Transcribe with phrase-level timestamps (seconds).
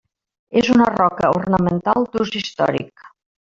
[0.61, 3.09] És una roca ornamental d'ús històric.